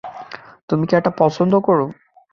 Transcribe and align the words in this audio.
তুমি 0.69 0.83
কি 0.89 0.93
এটা 0.99 1.11
পছন্দ 1.21 1.53
কর? 1.65 1.79